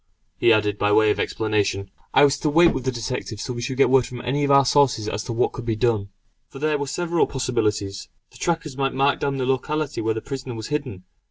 [0.39, 1.91] he added by way of explanation.
[2.11, 4.49] I was to wait with the detectives till we should get word from any of
[4.49, 6.09] our sources as to what could be done.
[6.49, 8.09] For there were several possibilities.
[8.31, 11.03] The trackers might mark down the locality where the prisoner was hidden.